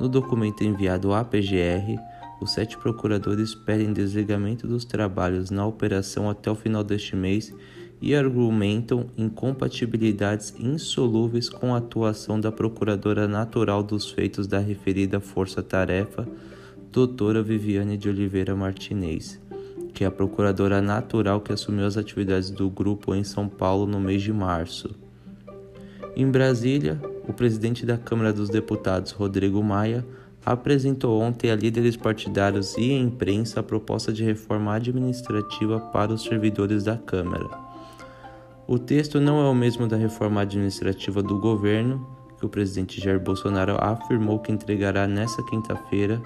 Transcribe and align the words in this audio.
No 0.00 0.08
documento 0.08 0.64
enviado 0.64 1.12
à 1.12 1.24
PGR, 1.24 1.96
os 2.40 2.52
sete 2.52 2.76
procuradores 2.76 3.54
pedem 3.54 3.92
desligamento 3.92 4.66
dos 4.66 4.84
trabalhos 4.84 5.50
na 5.50 5.64
operação 5.64 6.28
até 6.28 6.50
o 6.50 6.54
final 6.54 6.82
deste 6.82 7.14
mês 7.14 7.54
e 8.00 8.14
argumentam 8.14 9.06
incompatibilidades 9.16 10.54
insolúveis 10.58 11.48
com 11.48 11.74
a 11.74 11.78
atuação 11.78 12.38
da 12.38 12.52
procuradora 12.52 13.26
natural 13.26 13.82
dos 13.82 14.10
feitos 14.10 14.46
da 14.46 14.58
referida 14.58 15.20
força-tarefa, 15.20 16.26
doutora 16.92 17.42
Viviane 17.42 17.96
de 17.96 18.08
Oliveira 18.08 18.54
Martinez, 18.54 19.40
que 19.92 20.04
é 20.04 20.06
a 20.06 20.10
procuradora 20.10 20.80
natural 20.82 21.40
que 21.40 21.52
assumiu 21.52 21.86
as 21.86 21.96
atividades 21.96 22.50
do 22.50 22.68
grupo 22.68 23.14
em 23.14 23.24
São 23.24 23.48
Paulo 23.48 23.86
no 23.86 24.00
mês 24.00 24.22
de 24.22 24.32
março. 24.32 24.94
Em 26.16 26.30
Brasília, 26.30 27.00
o 27.26 27.32
presidente 27.32 27.84
da 27.84 27.96
Câmara 27.96 28.32
dos 28.32 28.48
Deputados, 28.48 29.12
Rodrigo 29.12 29.62
Maia, 29.62 30.04
apresentou 30.44 31.20
ontem 31.20 31.50
a 31.50 31.56
líderes 31.56 31.96
partidários 31.96 32.76
e 32.76 32.92
a 32.92 32.98
imprensa 32.98 33.60
a 33.60 33.62
proposta 33.62 34.12
de 34.12 34.22
reforma 34.22 34.74
administrativa 34.74 35.80
para 35.80 36.12
os 36.12 36.22
servidores 36.22 36.84
da 36.84 36.96
Câmara. 36.96 37.73
O 38.66 38.78
texto 38.78 39.20
não 39.20 39.44
é 39.44 39.48
o 39.48 39.54
mesmo 39.54 39.86
da 39.86 39.94
reforma 39.94 40.40
administrativa 40.40 41.22
do 41.22 41.38
governo, 41.38 42.06
que 42.38 42.46
o 42.46 42.48
presidente 42.48 42.98
Jair 42.98 43.20
Bolsonaro 43.20 43.76
afirmou 43.78 44.38
que 44.38 44.50
entregará 44.50 45.06
nesta 45.06 45.44
quinta-feira 45.44 46.22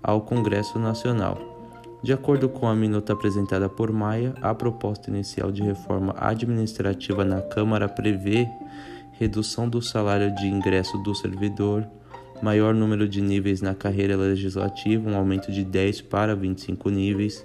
ao 0.00 0.20
Congresso 0.20 0.78
Nacional. 0.78 1.36
De 2.00 2.12
acordo 2.12 2.48
com 2.48 2.68
a 2.68 2.76
minuta 2.76 3.12
apresentada 3.12 3.68
por 3.68 3.90
Maia, 3.90 4.34
a 4.40 4.54
proposta 4.54 5.10
inicial 5.10 5.50
de 5.50 5.64
reforma 5.64 6.14
administrativa 6.16 7.24
na 7.24 7.42
Câmara 7.42 7.88
prevê 7.88 8.46
redução 9.18 9.68
do 9.68 9.82
salário 9.82 10.32
de 10.36 10.46
ingresso 10.46 10.96
do 10.98 11.12
servidor, 11.12 11.84
maior 12.40 12.72
número 12.72 13.08
de 13.08 13.20
níveis 13.20 13.60
na 13.60 13.74
carreira 13.74 14.14
legislativa, 14.14 15.10
um 15.10 15.16
aumento 15.16 15.50
de 15.50 15.64
10 15.64 16.02
para 16.02 16.36
25 16.36 16.88
níveis, 16.88 17.44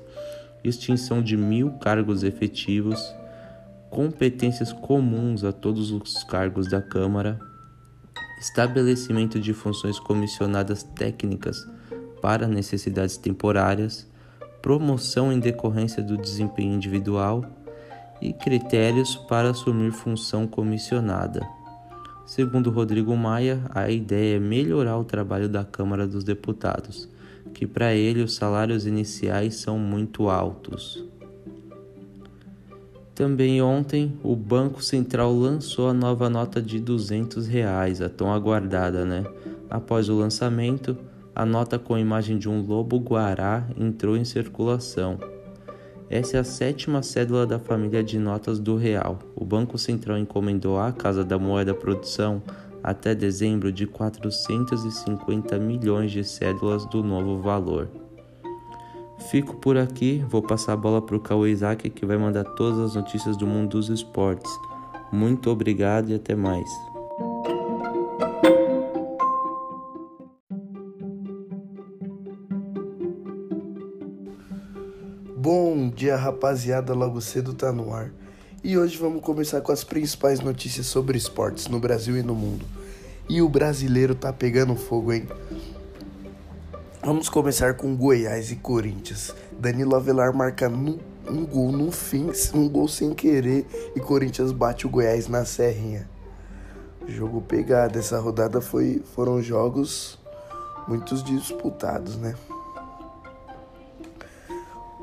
extinção 0.64 1.20
de 1.20 1.36
mil 1.36 1.72
cargos 1.80 2.22
efetivos 2.22 3.18
competências 3.90 4.72
comuns 4.72 5.44
a 5.44 5.52
todos 5.52 5.92
os 5.92 6.24
cargos 6.24 6.70
da 6.70 6.82
Câmara, 6.82 7.40
estabelecimento 8.40 9.40
de 9.40 9.54
funções 9.54 10.00
comissionadas 10.00 10.84
técnicas 10.84 11.68
para 12.22 12.48
necessidades 12.48 13.18
temporárias, 13.18 14.08
promoção 14.62 15.32
em 15.32 15.40
decorrência 15.40 16.04
do 16.04 16.18
desempenho 16.18 16.74
individual 16.74 17.44
e 18.22 18.34
critérios 18.34 19.16
para 19.16 19.50
assumir 19.50 19.92
função 19.92 20.46
comissionada. 20.46 21.48
Segundo 22.26 22.70
Rodrigo 22.70 23.16
Maia, 23.16 23.62
a 23.74 23.90
ideia 23.90 24.38
é 24.38 24.40
melhorar 24.40 24.98
o 24.98 25.04
trabalho 25.04 25.50
da 25.50 25.66
Câmara 25.66 26.06
dos 26.06 26.24
Deputados, 26.24 27.10
que 27.54 27.66
para 27.66 27.94
ele 27.96 28.22
os 28.22 28.36
salários 28.36 28.86
iniciais 28.86 29.56
são 29.56 29.80
muito 29.80 30.30
altos. 30.30 31.04
Também 33.20 33.62
ontem, 33.62 34.18
o 34.24 34.34
Banco 34.34 34.82
Central 34.82 35.34
lançou 35.34 35.90
a 35.90 35.94
nova 35.94 36.30
nota 36.30 36.62
de 36.62 36.80
200 36.80 37.48
reais, 37.48 38.02
a 38.02 38.08
tão 38.08 38.32
aguardada, 38.32 39.04
né? 39.04 39.26
Após 39.70 40.08
o 40.08 40.18
lançamento, 40.18 40.98
a 41.36 41.46
nota 41.46 41.78
com 41.78 41.96
a 41.96 42.00
imagem 42.00 42.38
de 42.38 42.48
um 42.48 42.66
lobo-guará 42.66 43.68
entrou 43.78 44.16
em 44.16 44.24
circulação. 44.24 45.20
Essa 46.10 46.38
é 46.38 46.40
a 46.40 46.46
sétima 46.46 47.04
cédula 47.04 47.46
da 47.46 47.60
família 47.60 48.02
de 48.02 48.18
notas 48.18 48.58
do 48.58 48.78
real. 48.78 49.20
O 49.36 49.44
Banco 49.44 49.78
Central 49.78 50.18
encomendou 50.18 50.80
à 50.80 50.90
Casa 50.94 51.26
da 51.26 51.38
Moeda 51.38 51.74
produção 51.74 52.42
até 52.82 53.14
dezembro 53.14 53.70
de 53.70 53.86
450 53.86 55.60
milhões 55.60 56.10
de 56.10 56.24
cédulas 56.24 56.86
do 56.86 57.04
novo 57.04 57.38
valor. 57.42 57.90
Fico 59.28 59.58
por 59.58 59.78
aqui, 59.78 60.26
vou 60.28 60.42
passar 60.42 60.74
a 60.74 60.78
bola 60.78 61.02
para 61.02 61.16
o 61.16 61.20
Cauê 61.20 61.52
Isaac 61.52 61.90
que 61.90 62.06
vai 62.06 62.18
mandar 62.18 62.44
todas 62.44 62.80
as 62.80 62.96
notícias 62.96 63.38
do 63.38 63.46
mundo 63.46 63.72
dos 63.72 63.90
esportes. 63.90 64.52
Muito 65.12 65.50
obrigado 65.50 66.10
e 66.10 66.16
até 66.16 66.36
mais. 66.36 66.70
Bom 75.36 75.90
dia, 75.90 76.16
rapaziada. 76.16 76.94
Logo 76.94 77.22
cedo 77.22 77.54
tá 77.54 77.72
no 77.72 77.94
ar. 77.94 78.12
E 78.64 78.78
hoje 78.78 78.98
vamos 78.98 79.22
começar 79.22 79.62
com 79.62 79.72
as 79.72 79.84
principais 79.84 80.40
notícias 80.42 80.86
sobre 80.86 81.18
esportes 81.18 81.68
no 81.68 81.80
Brasil 81.80 82.18
e 82.18 82.24
no 82.24 82.36
mundo. 82.36 82.66
E 83.30 83.42
o 83.42 83.48
brasileiro 83.48 84.14
tá 84.16 84.34
pegando 84.34 84.76
fogo, 84.76 85.14
hein? 85.14 85.28
Vamos 87.10 87.28
começar 87.28 87.74
com 87.74 87.96
Goiás 87.96 88.52
e 88.52 88.56
Corinthians. 88.56 89.34
Danilo 89.54 89.96
Avelar 89.96 90.32
marca 90.32 90.70
um 90.70 91.44
gol 91.44 91.72
no 91.72 91.92
fim, 91.92 92.30
um 92.54 92.70
gol 92.70 92.88
sem 92.88 93.16
querer 93.16 93.66
e 93.96 94.00
Corinthians 94.00 94.52
bate 94.52 94.86
o 94.86 94.90
Goiás 94.92 95.28
na 95.28 95.44
Serrinha. 95.44 96.08
Jogo 97.08 97.42
pegado, 97.42 97.98
essa 97.98 98.20
rodada 98.20 98.62
foi, 98.62 99.02
foram 99.16 99.42
jogos 99.42 100.20
muitos 100.88 101.24
disputados, 101.24 102.16
né? 102.16 102.36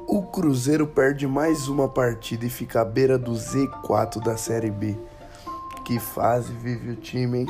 O 0.06 0.23
Cruzeiro 0.23 0.87
perde 0.87 1.27
mais 1.27 1.67
uma 1.67 1.88
partida 1.88 2.47
e 2.47 2.49
fica 2.49 2.83
à 2.83 2.84
beira 2.84 3.19
do 3.19 3.33
Z4 3.33 4.23
da 4.23 4.37
Série 4.37 4.71
B. 4.71 4.97
Que 5.84 5.99
fase 5.99 6.53
vive 6.53 6.91
o 6.91 6.94
time, 6.94 7.41
hein? 7.41 7.47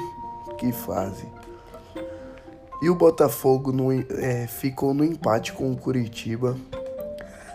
Que 0.57 0.73
fase. 0.73 1.29
E 2.83 2.91
o 2.91 2.95
Botafogo 2.95 3.73
no, 3.73 3.91
é, 3.93 4.47
ficou 4.47 4.93
no 4.93 5.05
empate 5.05 5.53
com 5.53 5.73
o 5.73 5.77
Curitiba. 5.77 6.57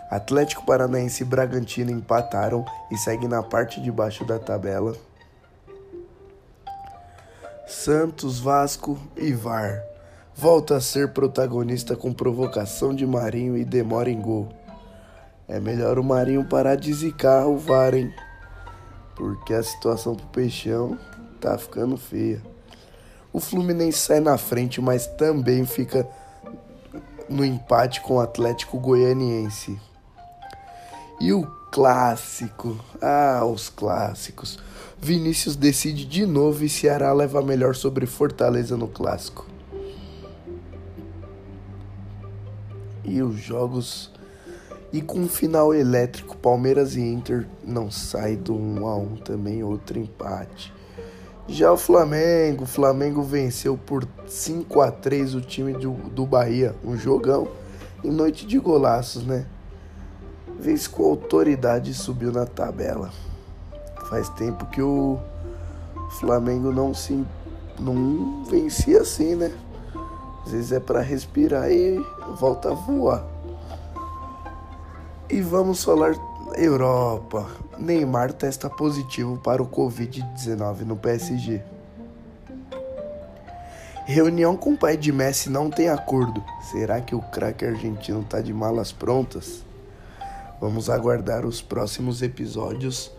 Atlético 0.09 0.65
Paranaense 0.65 1.23
e 1.23 1.25
Bragantino 1.25 1.91
empataram 1.91 2.65
e 2.91 2.97
seguem 2.97 3.29
na 3.29 3.41
parte 3.41 3.79
de 3.81 3.91
baixo 3.91 4.25
da 4.25 4.38
tabela. 4.39 4.95
Santos, 7.65 8.39
Vasco 8.39 9.00
e 9.15 9.31
VAR. 9.31 9.81
Volta 10.35 10.75
a 10.77 10.81
ser 10.81 11.13
protagonista 11.13 11.95
com 11.95 12.12
provocação 12.12 12.94
de 12.94 13.06
Marinho 13.06 13.57
e 13.57 13.63
demora 13.63 14.09
em 14.09 14.19
gol. 14.19 14.50
É 15.47 15.59
melhor 15.59 16.00
o 16.00 16.03
Marinho 16.03 16.44
parar 16.44 16.75
de 16.75 16.91
zicar 16.94 17.47
o 17.47 17.57
VAR, 17.57 17.94
hein? 17.94 18.13
Porque 19.15 19.53
a 19.53 19.63
situação 19.63 20.15
pro 20.15 20.27
Peixão 20.27 20.97
tá 21.39 21.57
ficando 21.57 21.95
feia. 21.95 22.41
O 23.33 23.39
Fluminense 23.39 23.98
sai 23.98 24.19
na 24.19 24.38
frente, 24.38 24.81
mas 24.81 25.07
também 25.07 25.66
fica 25.66 26.07
no 27.30 27.45
empate 27.45 28.01
com 28.01 28.16
o 28.16 28.19
Atlético 28.19 28.78
Goianiense. 28.78 29.80
E 31.19 31.31
o 31.31 31.45
clássico, 31.72 32.78
ah, 33.01 33.45
os 33.45 33.69
clássicos. 33.69 34.60
Vinícius 35.00 35.56
decide 35.56 36.06
de 36.06 36.25
novo 36.25 36.63
e 36.66 36.69
Ceará 36.69 37.13
leva 37.13 37.42
melhor 37.42 37.74
sobre 37.74 38.06
Fortaleza 38.06 38.75
no 38.75 38.88
clássico. 38.88 39.45
E 43.06 43.22
os 43.22 43.39
jogos. 43.39 44.12
E 44.92 45.01
com 45.01 45.25
final 45.25 45.74
elétrico, 45.74 46.36
Palmeiras 46.36 46.98
e 46.98 47.01
Inter 47.01 47.48
não 47.63 47.89
sai 47.89 48.36
do 48.36 48.54
1 48.54 48.88
a 48.88 48.98
1 48.98 49.16
também, 49.18 49.63
outro 49.63 49.98
empate. 49.98 50.74
Já 51.47 51.71
o 51.71 51.77
Flamengo, 51.77 52.63
o 52.63 52.67
Flamengo 52.67 53.23
venceu 53.23 53.77
por 53.77 54.07
5 54.27 54.81
a 54.81 54.91
3 54.91 55.35
o 55.35 55.41
time 55.41 55.73
do, 55.73 55.91
do 55.91 56.25
Bahia, 56.25 56.75
um 56.83 56.95
jogão 56.95 57.47
em 58.03 58.11
noite 58.11 58.45
de 58.45 58.57
golaços, 58.59 59.25
né? 59.25 59.45
Vez 60.59 60.88
com 60.88 61.03
autoridade 61.03 61.93
subiu 61.93 62.31
na 62.31 62.45
tabela. 62.45 63.11
Faz 64.09 64.29
tempo 64.29 64.65
que 64.67 64.81
o 64.81 65.19
Flamengo 66.19 66.71
não 66.71 66.93
se 66.93 67.25
não 67.79 68.44
vencia 68.45 69.01
assim, 69.01 69.35
né? 69.35 69.51
Às 70.45 70.51
vezes 70.51 70.71
é 70.71 70.79
para 70.79 71.01
respirar 71.01 71.71
e 71.71 71.99
volta 72.39 72.71
a 72.71 72.73
voar. 72.73 73.25
E 75.29 75.41
vamos 75.41 75.83
falar 75.83 76.15
Europa. 76.56 77.48
Neymar 77.77 78.33
testa 78.33 78.69
positivo 78.69 79.38
para 79.38 79.62
o 79.62 79.68
Covid-19 79.68 80.81
no 80.81 80.95
PSG. 80.95 81.62
Reunião 84.06 84.57
com 84.57 84.74
o 84.74 84.77
pai 84.77 84.98
de 84.98 85.12
Messi 85.12 85.50
não 85.50 85.69
tem 85.69 85.89
acordo. 85.89 86.44
Será 86.71 87.00
que 87.00 87.15
o 87.15 87.21
craque 87.21 87.65
argentino 87.65 88.24
tá 88.24 88.42
de 88.42 88.53
malas 88.53 88.92
prontas? 88.92 89.63
Vamos 90.59 90.89
aguardar 90.89 91.45
os 91.45 91.62
próximos 91.62 92.21
episódios. 92.21 93.12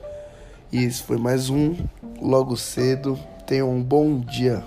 E 0.71 0.85
esse 0.85 1.03
foi 1.03 1.17
mais 1.17 1.49
um 1.49 1.77
Logo 2.21 2.57
Cedo. 2.57 3.19
Tenham 3.47 3.71
um 3.71 3.83
bom 3.83 4.21
dia. 4.21 4.63